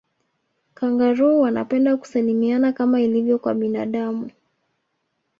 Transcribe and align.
kangaroo 0.73 1.39
wanapenda 1.39 1.97
kusalimiana 1.97 2.71
kama 2.73 3.01
ilivyo 3.01 3.39
kwa 3.39 3.53
binadamu 3.53 4.29